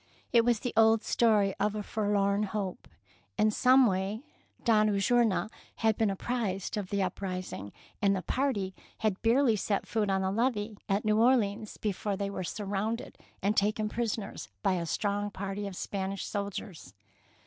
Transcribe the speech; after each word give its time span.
It 0.33 0.43
was 0.43 0.61
the 0.61 0.73
old 0.75 1.03
story 1.03 1.53
of 1.59 1.75
a 1.75 1.83
forlorn 1.83 2.41
hope. 2.41 2.87
In 3.37 3.51
some 3.51 3.85
way 3.85 4.23
Don 4.63 4.89
Ulloa 4.89 5.51
had 5.75 5.95
been 5.95 6.09
ap 6.09 6.17
prised 6.17 6.75
of 6.75 6.89
the 6.89 7.03
uprising, 7.03 7.71
and 8.01 8.15
the 8.15 8.23
party 8.23 8.73
had 9.01 9.21
barely 9.21 9.55
set 9.55 9.85
foot 9.85 10.09
on 10.09 10.23
the 10.23 10.31
levee 10.31 10.75
at 10.89 11.05
New 11.05 11.19
Orleans 11.21 11.77
before 11.77 12.17
they 12.17 12.31
were 12.31 12.43
sur 12.43 12.65
206 12.65 12.65
THE 12.65 12.73
PEABL 12.73 13.03
NECKLACE 13.03 13.37
rounded 13.37 13.45
and 13.45 13.55
taken 13.55 13.89
prisoners 13.89 14.49
by 14.63 14.73
a 14.73 14.87
strong 14.87 15.29
party 15.29 15.67
of 15.67 15.75
Spanish 15.75 16.25
soldiers. 16.25 16.95